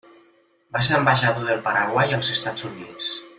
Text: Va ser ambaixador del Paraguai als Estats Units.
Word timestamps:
Va 0.77 0.81
ser 0.87 0.95
ambaixador 0.99 1.45
del 1.51 1.61
Paraguai 1.67 2.17
als 2.17 2.33
Estats 2.37 2.67
Units. 2.73 3.13